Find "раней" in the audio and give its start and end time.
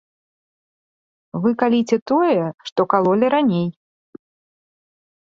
3.35-3.67